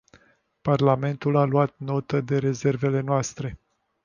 Parlamentul 0.63 1.35
a 1.37 1.43
luat 1.43 1.73
notă 1.77 2.21
de 2.21 2.37
rezervele 2.37 2.99
noastre. 3.01 3.59